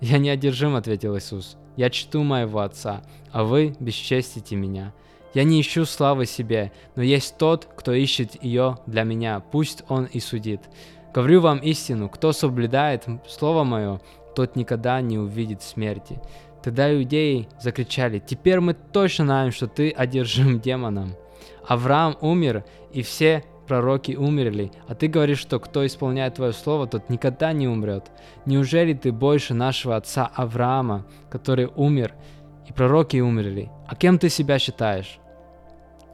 «Я 0.00 0.18
не 0.18 0.30
одержим»,— 0.30 0.74
ответил 0.76 1.16
Иисус. 1.16 1.56
«Я 1.76 1.90
чту 1.90 2.22
моего 2.22 2.60
Отца, 2.60 3.02
а 3.32 3.44
вы 3.44 3.74
бесчестите 3.80 4.56
меня. 4.56 4.92
Я 5.34 5.44
не 5.44 5.60
ищу 5.60 5.84
славы 5.84 6.26
себе, 6.26 6.72
но 6.96 7.02
есть 7.02 7.38
тот, 7.38 7.68
кто 7.76 7.92
ищет 7.92 8.42
ее 8.42 8.78
для 8.86 9.04
меня, 9.04 9.40
пусть 9.40 9.84
он 9.88 10.06
и 10.06 10.18
судит. 10.18 10.60
Говорю 11.14 11.40
вам 11.40 11.58
истину, 11.58 12.08
кто 12.08 12.32
соблюдает 12.32 13.06
Слово 13.28 13.64
Мое, 13.64 14.00
тот 14.34 14.56
никогда 14.56 15.00
не 15.00 15.18
увидит 15.18 15.62
смерти. 15.62 16.20
Тогда 16.62 16.94
иудеи 16.94 17.48
закричали, 17.60 18.18
«Теперь 18.18 18.60
мы 18.60 18.74
точно 18.74 19.24
знаем, 19.26 19.52
что 19.52 19.66
ты 19.66 19.90
одержим 19.90 20.60
демоном. 20.60 21.14
Авраам 21.66 22.16
умер, 22.20 22.64
и 22.92 23.02
все 23.02 23.44
пророки 23.70 24.16
умерли, 24.16 24.72
а 24.88 24.96
ты 24.96 25.06
говоришь, 25.06 25.38
что 25.38 25.60
кто 25.60 25.86
исполняет 25.86 26.34
твое 26.34 26.52
слово, 26.52 26.88
тот 26.88 27.08
никогда 27.08 27.52
не 27.52 27.68
умрет. 27.68 28.10
Неужели 28.44 28.94
ты 28.94 29.12
больше 29.12 29.54
нашего 29.54 29.94
отца 29.94 30.28
Авраама, 30.34 31.06
который 31.30 31.68
умер, 31.76 32.14
и 32.68 32.72
пророки 32.72 33.18
умерли? 33.18 33.70
А 33.86 33.94
кем 33.94 34.18
ты 34.18 34.28
себя 34.28 34.58
считаешь?» 34.58 35.20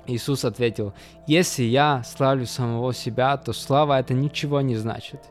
Иисус 0.07 0.45
ответил, 0.45 0.93
«Если 1.27 1.63
я 1.63 2.03
славлю 2.05 2.45
самого 2.45 2.93
себя, 2.93 3.35
то 3.39 3.55
слава 3.55 3.99
это 3.99 4.13
ничего 4.13 4.61
не 4.61 4.77
значит. 4.77 5.23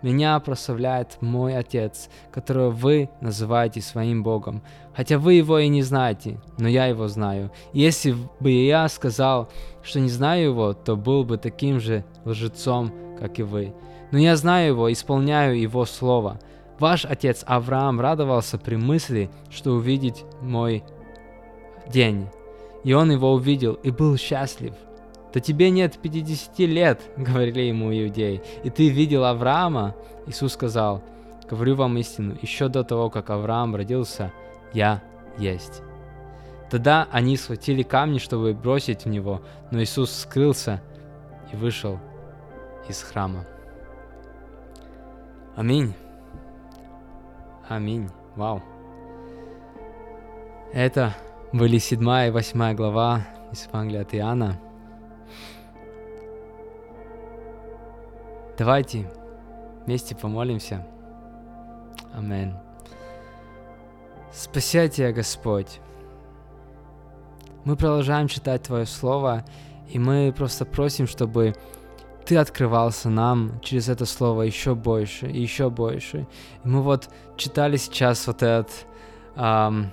Меня 0.00 0.38
прославляет 0.40 1.18
мой 1.20 1.56
Отец, 1.56 2.08
которого 2.30 2.70
вы 2.70 3.10
называете 3.20 3.82
своим 3.82 4.22
Богом, 4.22 4.62
хотя 4.94 5.18
вы 5.18 5.34
его 5.34 5.58
и 5.58 5.68
не 5.68 5.82
знаете, 5.82 6.40
но 6.58 6.68
я 6.68 6.86
его 6.86 7.08
знаю. 7.08 7.50
Если 7.72 8.14
бы 8.40 8.50
я 8.50 8.88
сказал, 8.88 9.50
что 9.84 10.00
не 10.00 10.08
знаю 10.08 10.44
его, 10.44 10.72
то 10.72 10.96
был 10.96 11.24
бы 11.24 11.36
таким 11.36 11.78
же 11.78 12.04
лжецом, 12.24 12.92
как 13.18 13.38
и 13.38 13.42
вы. 13.42 13.74
Но 14.10 14.18
я 14.18 14.36
знаю 14.36 14.68
его, 14.68 14.92
исполняю 14.92 15.60
его 15.60 15.84
слово. 15.84 16.40
Ваш 16.78 17.04
отец 17.04 17.44
Авраам 17.46 18.00
радовался 18.00 18.58
при 18.58 18.76
мысли, 18.76 19.30
что 19.50 19.72
увидит 19.72 20.24
мой 20.40 20.82
день. 21.92 22.28
И 22.82 22.92
он 22.92 23.12
его 23.12 23.32
увидел 23.32 23.74
и 23.74 23.90
был 23.90 24.16
счастлив. 24.16 24.74
«Да 25.32 25.40
тебе 25.40 25.70
нет 25.70 25.98
50 26.00 26.58
лет»,— 26.60 27.00
говорили 27.16 27.62
ему 27.62 27.92
иудеи, 27.92 28.40
«и 28.62 28.70
ты 28.70 28.88
видел 28.88 29.24
Авраама?» 29.24 29.96
Иисус 30.26 30.52
сказал, 30.52 31.02
«Говорю 31.50 31.74
вам 31.74 31.98
истину, 31.98 32.36
еще 32.40 32.68
до 32.68 32.84
того, 32.84 33.10
как 33.10 33.30
Авраам 33.30 33.74
родился, 33.74 34.32
я 34.72 35.02
есть». 35.36 35.83
Тогда 36.74 37.06
они 37.12 37.36
схватили 37.36 37.84
камни, 37.84 38.18
чтобы 38.18 38.52
бросить 38.52 39.04
в 39.04 39.08
него, 39.08 39.42
но 39.70 39.80
Иисус 39.80 40.10
скрылся 40.10 40.82
и 41.52 41.54
вышел 41.54 42.00
из 42.88 43.00
храма. 43.00 43.46
Аминь. 45.54 45.94
Аминь. 47.68 48.10
Вау. 48.34 48.60
Это 50.72 51.14
были 51.52 51.78
7 51.78 52.00
и 52.26 52.30
8 52.30 52.74
глава 52.74 53.20
из 53.52 53.68
Евангелия 53.68 54.02
от 54.02 54.12
Иоанна. 54.12 54.60
Давайте 58.58 59.08
вместе 59.86 60.16
помолимся. 60.16 60.84
Амин. 62.12 62.56
Спаси 64.32 64.88
Тебя, 64.88 65.12
Господь. 65.12 65.80
Мы 67.64 67.76
продолжаем 67.76 68.28
читать 68.28 68.64
Твое 68.64 68.84
Слово, 68.84 69.42
и 69.88 69.98
мы 69.98 70.34
просто 70.36 70.66
просим, 70.66 71.06
чтобы 71.06 71.54
Ты 72.26 72.36
открывался 72.36 73.08
нам 73.08 73.58
через 73.62 73.88
это 73.88 74.04
Слово 74.04 74.42
еще 74.42 74.74
больше 74.74 75.26
еще 75.28 75.70
больше. 75.70 76.26
И 76.62 76.68
мы 76.68 76.82
вот 76.82 77.08
читали 77.38 77.78
сейчас 77.78 78.26
вот 78.26 78.42
этот 78.42 78.86
эм, 79.36 79.92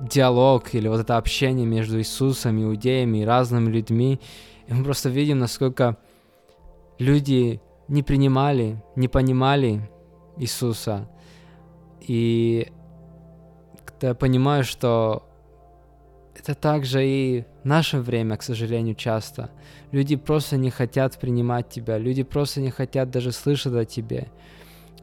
диалог 0.00 0.74
или 0.74 0.88
вот 0.88 1.00
это 1.00 1.18
общение 1.18 1.66
между 1.66 1.98
Иисусом, 1.98 2.62
иудеями 2.62 3.18
и 3.18 3.24
разными 3.26 3.70
людьми, 3.70 4.18
и 4.66 4.72
мы 4.72 4.84
просто 4.84 5.10
видим, 5.10 5.40
насколько 5.40 5.98
люди 6.98 7.60
не 7.88 8.02
принимали, 8.02 8.82
не 8.96 9.08
понимали 9.08 9.90
Иисуса. 10.38 11.10
И 12.00 12.72
я 14.00 14.14
понимаю, 14.14 14.64
что 14.64 15.28
это 16.36 16.54
также 16.54 17.06
и 17.06 17.44
наше 17.62 17.98
время, 17.98 18.36
к 18.36 18.42
сожалению, 18.42 18.94
часто. 18.94 19.50
Люди 19.92 20.16
просто 20.16 20.56
не 20.56 20.70
хотят 20.70 21.18
принимать 21.18 21.68
тебя, 21.68 21.98
люди 21.98 22.22
просто 22.22 22.60
не 22.60 22.70
хотят 22.70 23.10
даже 23.10 23.32
слышать 23.32 23.74
о 23.74 23.84
тебе. 23.84 24.28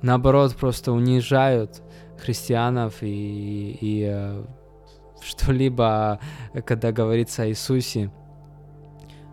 Наоборот, 0.01 0.55
просто 0.55 0.91
унижают 0.91 1.81
христианов 2.19 3.01
и, 3.01 3.77
и 3.79 4.05
э, 4.11 4.43
что-либо, 5.21 6.19
когда 6.65 6.91
говорится 6.91 7.43
о 7.43 7.49
Иисусе. 7.49 8.11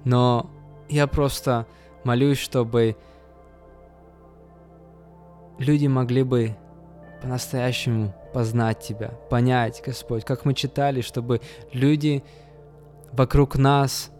Но 0.05 0.51
я 0.89 1.07
просто 1.07 1.67
молюсь, 2.05 2.39
чтобы 2.39 2.97
люди 5.59 5.87
могли 5.87 6.23
бы 6.23 6.57
по-настоящему 7.21 8.15
познать 8.33 8.81
Тебя, 8.81 9.09
понять, 9.31 9.83
Господь, 9.85 10.25
как 10.25 10.45
мы 10.45 10.55
читали, 10.55 11.01
чтобы 11.01 11.41
люди 11.73 12.23
вокруг 13.13 13.57
нас 13.57 14.11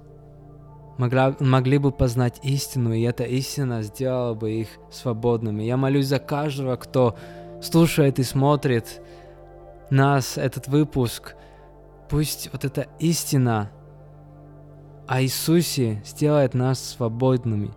могла, 0.99 1.35
могли 1.39 1.79
бы 1.79 1.93
познать 1.93 2.41
истину, 2.43 2.93
и 2.93 3.03
эта 3.03 3.25
истина 3.25 3.83
сделала 3.83 4.35
бы 4.35 4.51
их 4.51 4.69
свободными. 4.91 5.63
Я 5.63 5.77
молюсь 5.77 6.07
за 6.07 6.19
каждого, 6.19 6.77
кто 6.77 7.17
слушает 7.63 8.19
и 8.19 8.25
смотрит 8.25 9.01
нас, 9.91 10.37
этот 10.37 10.69
выпуск. 10.69 11.35
Пусть 12.09 12.51
вот 12.53 12.65
эта 12.65 12.87
истина 12.99 13.71
о 15.07 15.23
Иисусе 15.23 16.03
сделает 16.05 16.55
нас 16.55 16.83
свободными, 16.83 17.71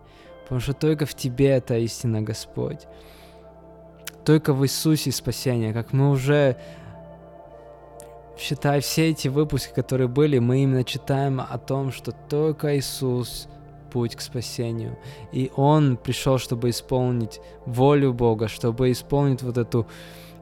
потому 0.44 0.60
что 0.60 0.74
только 0.74 1.06
в 1.06 1.14
Тебе 1.14 1.50
эта 1.50 1.78
истина, 1.78 2.22
Господь. 2.22 2.88
Только 4.26 4.54
в 4.54 4.64
Иисусе 4.64 5.12
спасение, 5.12 5.74
как 5.74 5.94
мы 5.94 6.12
уже 6.12 6.58
считай, 8.38 8.82
все 8.82 9.10
эти 9.10 9.28
выпуски, 9.28 9.74
которые 9.74 10.08
были, 10.08 10.40
мы 10.40 10.64
именно 10.64 10.84
читаем 10.84 11.40
о 11.40 11.58
том, 11.58 11.92
что 11.92 12.12
только 12.12 12.78
Иисус 12.78 13.48
путь 13.92 14.16
к 14.16 14.22
спасению. 14.22 14.98
И 15.32 15.52
Он 15.56 15.98
пришел, 15.98 16.38
чтобы 16.38 16.70
исполнить 16.70 17.40
волю 17.66 18.14
Бога, 18.14 18.48
чтобы 18.48 18.92
исполнить 18.92 19.44
вот 19.44 19.58
эту 19.58 19.86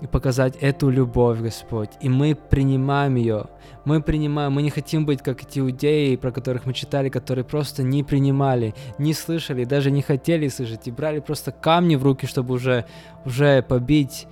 и 0.01 0.07
показать 0.07 0.55
эту 0.61 0.89
любовь, 0.89 1.39
Господь. 1.39 1.89
И 2.01 2.09
мы 2.09 2.35
принимаем 2.35 3.15
ее. 3.15 3.45
Мы 3.85 4.01
принимаем, 4.01 4.53
мы 4.53 4.61
не 4.61 4.69
хотим 4.69 5.05
быть 5.05 5.21
как 5.21 5.43
эти 5.43 5.59
иудеи, 5.59 6.15
про 6.15 6.31
которых 6.31 6.65
мы 6.65 6.73
читали, 6.73 7.09
которые 7.09 7.43
просто 7.43 7.83
не 7.83 8.03
принимали, 8.03 8.73
не 8.97 9.13
слышали, 9.13 9.65
даже 9.65 9.91
не 9.91 10.01
хотели 10.01 10.47
слышать, 10.47 10.87
и 10.87 10.91
брали 10.91 11.19
просто 11.19 11.51
камни 11.51 11.95
в 11.95 12.03
руки, 12.03 12.25
чтобы 12.25 12.53
уже, 12.53 12.85
уже 13.25 13.61
побить. 13.61 14.27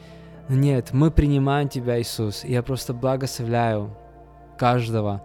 Нет, 0.48 0.90
мы 0.94 1.12
принимаем 1.12 1.68
Тебя, 1.68 2.00
Иисус. 2.00 2.46
И 2.46 2.52
я 2.52 2.64
просто 2.64 2.94
благословляю 2.94 3.96
каждого. 4.58 5.22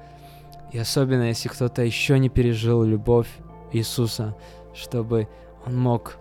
И 0.73 0.79
особенно, 0.79 1.29
если 1.29 1.49
кто-то 1.49 1.83
еще 1.83 2.19
не 2.19 2.29
пережил 2.29 2.83
любовь 2.83 3.29
Иисуса, 3.73 4.35
чтобы 4.75 5.29
он 5.67 5.79
мог 5.79 6.17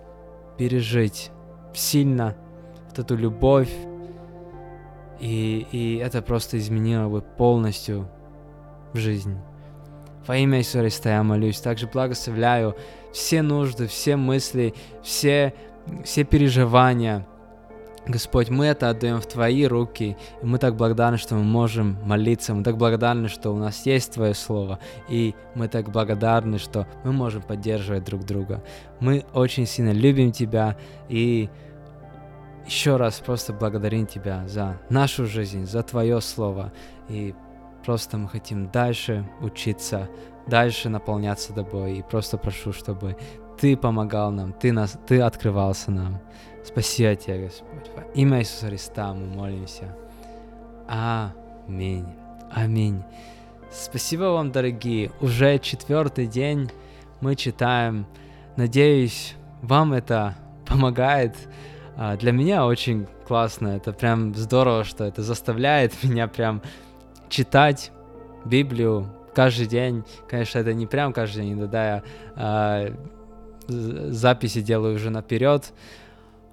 пережить 0.58 1.32
сильно 1.74 2.36
вот 2.90 3.00
эту 3.00 3.16
любовь, 3.16 3.72
и, 5.22 5.68
и 5.72 5.98
это 5.98 6.22
просто 6.22 6.58
изменило 6.58 7.08
бы 7.08 7.22
полностью 7.22 8.10
жизнь. 8.94 9.38
Во 10.28 10.36
имя 10.36 10.60
Иисуса 10.60 10.80
Христа 10.80 11.12
я 11.12 11.24
молюсь. 11.24 11.60
Также 11.60 11.88
благословляю 11.88 12.76
все 13.12 13.42
нужды, 13.42 13.88
все 13.88 14.16
мысли, 14.16 14.74
все, 15.04 15.54
все 16.04 16.24
переживания. 16.24 17.26
Господь, 18.08 18.50
мы 18.50 18.66
это 18.66 18.90
отдаем 18.90 19.22
в 19.22 19.28
Твои 19.28 19.66
руки, 19.66 20.18
и 20.42 20.46
мы 20.46 20.58
так 20.58 20.76
благодарны, 20.76 21.18
что 21.18 21.36
мы 21.36 21.44
можем 21.44 22.00
молиться, 22.04 22.56
мы 22.56 22.64
так 22.64 22.76
благодарны, 22.76 23.28
что 23.28 23.52
у 23.52 23.58
нас 23.58 23.86
есть 23.86 24.14
Твое 24.14 24.34
Слово, 24.34 24.80
и 25.08 25.36
мы 25.54 25.68
так 25.68 25.92
благодарны, 25.92 26.58
что 26.58 26.88
мы 27.04 27.12
можем 27.12 27.44
поддерживать 27.44 28.04
друг 28.04 28.26
друга. 28.26 28.64
Мы 29.00 29.24
очень 29.34 29.68
сильно 29.68 29.92
любим 29.92 30.32
Тебя, 30.32 30.78
и 31.10 31.52
еще 32.66 32.98
раз 32.98 33.20
просто 33.20 33.54
благодарим 33.54 34.06
Тебя 34.06 34.48
за 34.48 34.80
нашу 34.90 35.26
жизнь, 35.26 35.66
за 35.66 35.84
Твое 35.84 36.22
Слово. 36.22 36.72
И 37.10 37.34
просто 37.86 38.18
мы 38.18 38.30
хотим 38.30 38.70
дальше 38.72 39.30
учиться, 39.42 40.10
дальше 40.48 40.90
наполняться 40.90 41.54
Тобой. 41.54 41.98
И 41.98 42.04
просто 42.04 42.38
прошу, 42.38 42.74
чтобы 42.74 43.18
Ты 43.60 43.76
помогал 43.76 44.32
нам, 44.32 44.54
Ты, 44.54 44.72
нас, 44.72 44.98
ты 45.08 45.22
открывался 45.22 45.92
нам. 45.92 46.20
Спасибо 46.64 47.16
Тебе, 47.16 47.46
Господь. 47.46 47.90
Во 47.96 48.04
имя 48.14 48.40
Иисуса 48.40 48.68
Христа 48.68 49.14
мы 49.14 49.28
молимся. 49.28 49.96
Аминь. 50.88 52.08
Аминь. 52.52 53.04
Спасибо 53.72 54.24
вам, 54.24 54.52
дорогие. 54.52 55.12
Уже 55.22 55.58
четвертый 55.58 56.28
день 56.28 56.70
мы 57.22 57.36
читаем. 57.36 58.06
Надеюсь, 58.58 59.36
вам 59.62 59.94
это 59.94 60.36
помогает 60.66 61.36
для 62.20 62.32
меня 62.32 62.66
очень 62.66 63.08
классно, 63.28 63.70
это 63.70 63.94
прям 63.94 64.34
здорово, 64.36 64.84
что 64.84 65.04
это 65.04 65.22
заставляет 65.24 65.94
меня 66.04 66.28
прям 66.28 66.62
читать 67.30 67.92
Библию 68.46 69.08
каждый 69.34 69.68
день. 69.68 70.04
Конечно, 70.28 70.60
это 70.60 70.74
не 70.74 70.88
прям 70.88 71.14
каждый 71.14 71.44
день, 71.44 71.68
да, 71.68 71.86
я 71.86 72.04
а, 72.36 72.94
записи 73.68 74.62
делаю 74.62 74.96
уже 74.96 75.10
наперед, 75.10 75.74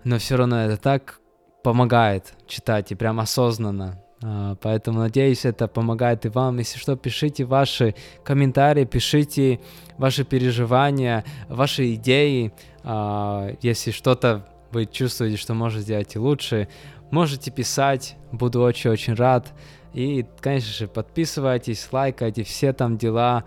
но 0.04 0.18
все 0.18 0.36
равно 0.36 0.64
это 0.64 0.76
так 0.76 1.20
помогает 1.62 2.34
читать 2.46 2.92
и 2.92 2.94
прям 2.94 3.20
осознанно 3.20 4.02
А, 4.22 4.56
поэтому, 4.60 5.00
надеюсь, 5.00 5.44
это 5.44 5.68
помогает 5.68 6.26
и 6.26 6.28
вам. 6.28 6.58
Если 6.58 6.78
что, 6.78 6.96
пишите 6.96 7.44
ваши 7.44 7.94
комментарии, 8.24 8.84
пишите 8.84 9.60
ваши 9.96 10.24
переживания, 10.24 11.24
ваши 11.48 11.94
идеи. 11.94 12.52
А, 12.84 13.50
если 13.62 13.90
что-то 13.90 14.46
вы 14.72 14.86
чувствуете, 14.86 15.36
что 15.36 15.54
можете 15.54 15.82
сделать 15.82 16.14
и 16.14 16.18
лучше, 16.18 16.68
можете 17.10 17.50
писать. 17.50 18.16
Буду 18.32 18.60
очень-очень 18.60 19.14
рад. 19.14 19.52
И, 19.94 20.26
конечно 20.40 20.72
же, 20.72 20.86
подписывайтесь, 20.88 21.88
лайкайте 21.90 22.44
все 22.44 22.72
там 22.72 22.98
дела, 22.98 23.44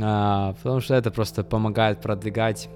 а, 0.00 0.54
потому 0.54 0.80
что 0.80 0.94
это 0.94 1.10
просто 1.10 1.42
помогает 1.42 2.00
продвигать, 2.00 2.68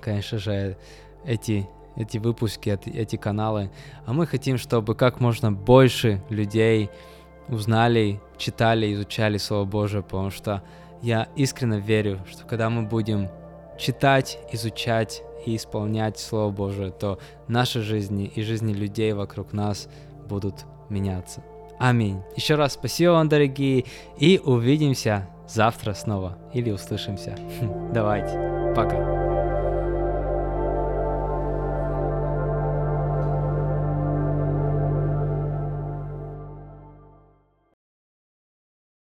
конечно 0.00 0.38
же, 0.38 0.76
эти 1.24 1.66
эти 1.96 2.18
выпуски, 2.18 2.78
эти 2.86 3.16
каналы. 3.16 3.70
А 4.06 4.12
мы 4.12 4.26
хотим, 4.26 4.58
чтобы 4.58 4.94
как 4.94 5.20
можно 5.20 5.52
больше 5.52 6.22
людей 6.30 6.90
узнали, 7.48 8.20
читали, 8.38 8.92
изучали 8.94 9.38
Слово 9.38 9.64
Божие, 9.64 10.02
потому 10.02 10.30
что 10.30 10.62
я 11.02 11.28
искренне 11.36 11.80
верю, 11.80 12.20
что 12.30 12.44
когда 12.44 12.70
мы 12.70 12.82
будем 12.82 13.28
читать, 13.80 14.38
изучать 14.52 15.22
и 15.46 15.56
исполнять 15.56 16.18
Слово 16.18 16.50
Божие, 16.50 16.90
то 16.90 17.18
наши 17.48 17.80
жизни 17.80 18.30
и 18.34 18.42
жизни 18.42 18.72
людей 18.72 19.12
вокруг 19.12 19.52
нас 19.52 19.88
будут 20.28 20.66
меняться. 20.88 21.42
Аминь. 21.78 22.20
Еще 22.36 22.56
раз 22.56 22.74
спасибо 22.74 23.12
вам, 23.12 23.28
дорогие, 23.28 23.86
и 24.18 24.38
увидимся 24.44 25.28
завтра 25.48 25.94
снова 25.94 26.38
или 26.52 26.70
услышимся. 26.70 27.34
Давайте. 27.92 28.74
Пока. 28.76 29.29